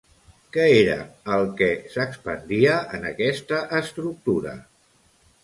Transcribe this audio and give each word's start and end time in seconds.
Què 0.55 0.63
era 0.77 0.95
el 1.35 1.45
que 1.59 1.67
s'expandia 1.97 2.79
en 2.99 3.07
aquesta 3.11 3.61
estructura? 3.83 4.57